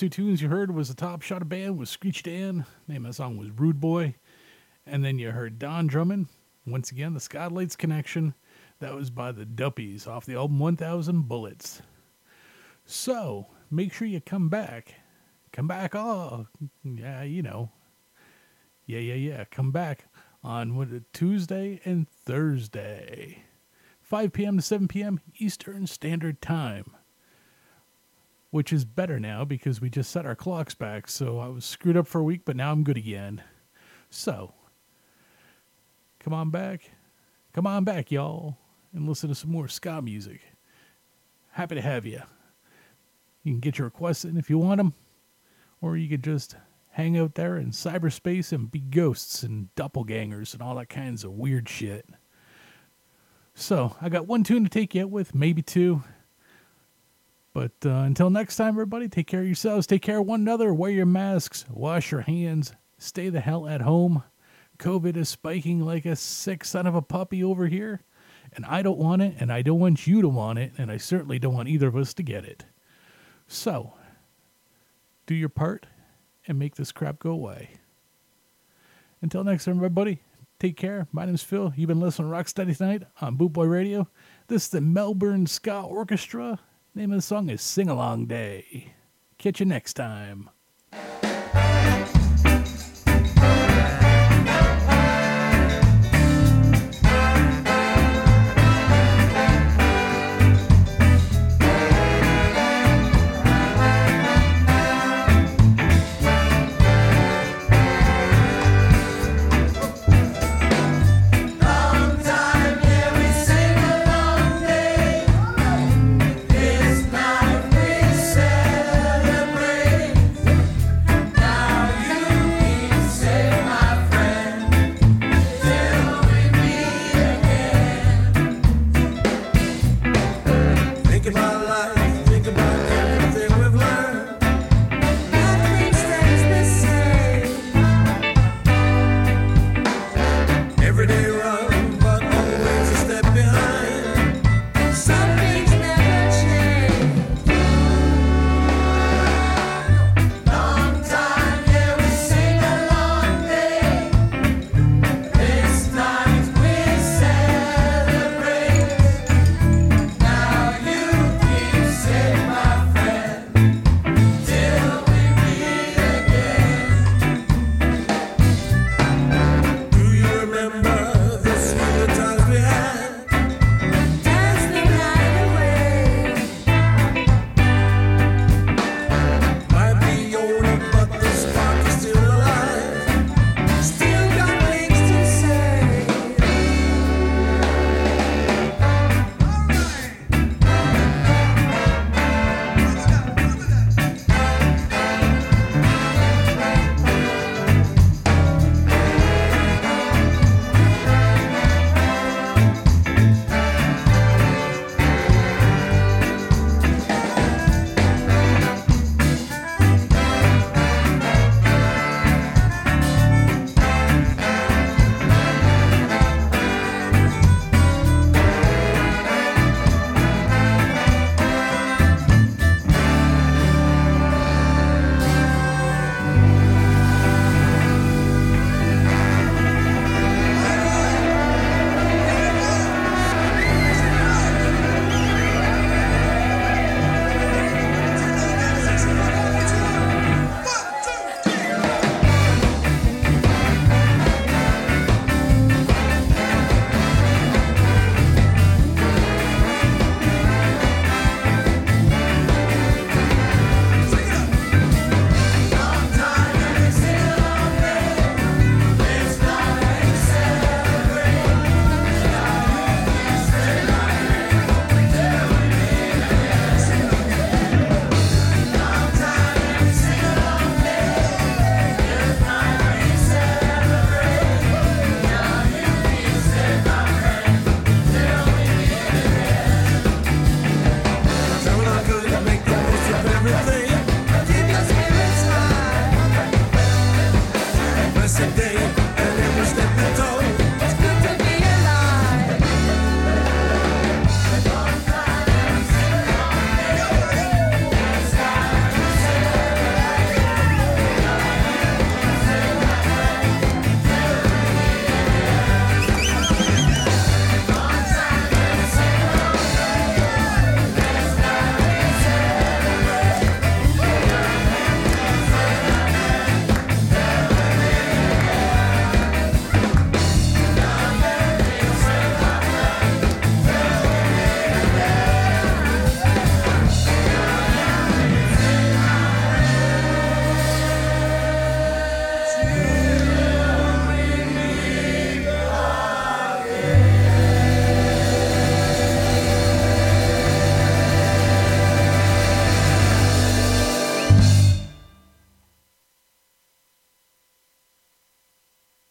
two 0.02 0.10
tunes 0.10 0.42
you 0.42 0.50
heard 0.50 0.74
was 0.74 0.88
the 0.88 0.96
Top 0.96 1.22
Shot 1.22 1.48
Band 1.48 1.78
with 1.78 1.88
Screech 1.88 2.24
Dan. 2.24 2.66
Name 2.88 3.06
of 3.06 3.12
the 3.12 3.14
song 3.14 3.38
was 3.38 3.52
Rude 3.52 3.80
Boy. 3.80 4.16
And 4.84 5.06
then 5.06 5.20
you 5.20 5.30
heard 5.30 5.60
Don 5.60 5.86
Drummond. 5.86 6.26
Once 6.66 6.90
again, 6.90 7.14
the 7.14 7.20
Skatalites 7.20 7.78
Connection. 7.78 8.34
That 8.80 8.96
was 8.96 9.12
by 9.12 9.32
the 9.32 9.46
Duppies 9.46 10.08
off 10.08 10.26
the 10.26 10.34
album 10.34 10.58
1000 10.58 11.28
Bullets. 11.28 11.84
So, 12.84 13.46
make 13.70 13.94
sure 13.94 14.08
you 14.08 14.20
come 14.20 14.50
back. 14.50 14.96
Come 15.52 15.68
back, 15.68 15.94
oh, 15.94 16.48
yeah, 16.84 17.22
you 17.22 17.44
know. 17.44 17.70
Yeah, 18.88 19.02
yeah, 19.02 19.14
yeah. 19.14 19.44
Come 19.52 19.70
back 19.70 20.08
on 20.44 20.76
what, 20.76 20.88
Tuesday 21.14 21.80
and 21.86 22.10
Thursday. 22.10 23.44
5 24.02 24.34
p.m. 24.34 24.56
to 24.56 24.64
7 24.64 24.88
p.m. 24.88 25.20
Eastern 25.38 25.86
Standard 25.86 26.42
Time. 26.42 26.96
Which 28.52 28.72
is 28.72 28.86
better 28.86 29.20
now 29.20 29.46
because 29.46 29.82
we 29.82 29.90
just 29.90 30.12
set 30.12 30.26
our 30.26 30.36
clocks 30.36 30.76
back. 30.76 31.08
So 31.08 31.40
I 31.40 31.48
was 31.48 31.66
screwed 31.66 31.98
up 31.98 32.08
for 32.08 32.20
a 32.20 32.24
week, 32.24 32.42
but 32.46 32.56
now 32.56 32.72
I'm 32.72 32.84
good 32.84 32.98
again. 32.98 33.42
So, 34.10 34.54
come 36.20 36.34
on 36.34 36.50
back. 36.50 36.92
Come 37.54 37.66
on 37.66 37.86
back, 37.86 38.12
y'all, 38.12 38.58
and 38.94 39.08
listen 39.08 39.30
to 39.30 39.36
some 39.36 39.52
more 39.52 39.68
ska 39.68 40.02
music. 40.02 40.42
Happy 41.52 41.76
to 41.76 41.82
have 41.82 42.06
you. 42.06 42.22
You 43.44 43.54
can 43.54 43.60
get 43.60 43.78
your 43.78 43.86
requests 43.86 44.26
in 44.26 44.38
if 44.38 44.50
you 44.50 44.58
want 44.58 44.78
them, 44.78 44.94
or 45.82 45.98
you 45.98 46.08
could 46.08 46.24
just 46.24 46.56
hang 46.92 47.18
out 47.18 47.36
there 47.36 47.58
in 47.58 47.72
cyberspace 47.72 48.52
and 48.52 48.70
be 48.70 48.80
ghosts 48.80 49.44
and 49.44 49.70
doppelgangers 49.76 50.54
and 50.54 50.62
all 50.62 50.76
that 50.76 50.90
kinds 50.90 51.24
of 51.24 51.32
weird 51.32 51.68
shit. 51.68 52.06
So, 53.54 53.96
I 54.02 54.10
got 54.10 54.28
one 54.28 54.44
tune 54.44 54.64
to 54.64 54.70
take 54.70 54.96
you 54.96 55.04
out 55.04 55.10
with, 55.10 55.36
maybe 55.36 55.62
two. 55.62 56.04
But 57.54 57.74
uh, 57.86 57.90
until 57.90 58.30
next 58.30 58.56
time, 58.56 58.70
everybody, 58.70 59.10
take 59.10 59.28
care 59.28 59.42
of 59.42 59.46
yourselves, 59.46 59.86
take 59.86 60.02
care 60.02 60.20
of 60.20 60.26
one 60.26 60.42
another, 60.42 60.74
wear 60.74 60.92
your 60.92 61.06
masks, 61.06 61.66
wash 61.70 62.12
your 62.12 62.22
hands, 62.22 62.74
stay 62.98 63.30
the 63.30 63.42
hell 63.42 63.68
at 63.68 63.82
home. 63.82 64.24
COVID 64.80 65.18
is 65.18 65.30
spiking 65.30 65.82
like 65.82 66.06
a 66.06 66.16
sick 66.16 66.64
son 66.64 66.88
of 66.88 66.96
a 66.96 67.02
puppy 67.02 67.44
over 67.44 67.68
here, 67.68 68.02
and 68.54 68.66
I 68.66 68.82
don't 68.82 68.98
want 68.98 69.22
it, 69.22 69.36
and 69.40 69.52
I 69.52 69.62
don't 69.62 69.80
want 69.80 70.08
you 70.08 70.22
to 70.22 70.30
want 70.30 70.60
it, 70.60 70.72
and 70.78 70.90
I 70.90 70.98
certainly 70.98 71.40
don't 71.40 71.54
want 71.54 71.68
either 71.68 71.88
of 71.88 71.96
us 71.98 72.14
to 72.16 72.24
get 72.24 72.46
it. 72.46 72.66
So, 73.48 73.94
do 75.26 75.36
your 75.36 75.50
part 75.50 75.88
and 76.48 76.58
make 76.58 76.76
this 76.76 76.92
crap 76.92 77.20
go 77.20 77.32
away. 77.32 77.72
Until 79.22 79.44
next 79.44 79.66
time, 79.66 79.76
everybody, 79.76 80.24
take 80.58 80.78
care. 80.78 81.06
My 81.12 81.26
name's 81.26 81.44
Phil. 81.44 81.74
You've 81.76 81.90
been 81.90 82.00
listening 82.00 82.32
to 82.32 82.36
Rocksteady 82.36 82.76
tonight 82.76 83.04
on 83.20 83.36
Boot 83.36 83.54
Boy 83.54 83.66
Radio. 83.66 84.08
This 84.48 84.64
is 84.64 84.70
the 84.70 84.82
Melbourne 84.82 85.46
Ska 85.46 85.82
Orchestra. 85.82 86.60
Name 86.94 87.14
of 87.14 87.20
the 87.20 87.22
song 87.22 87.50
is 87.50 87.62
Sing 87.62 87.88
Along 87.88 88.26
Day. 88.26 88.92
Catch 89.38 89.62
you 89.62 89.66
next 89.66 89.94
time. 89.94 90.50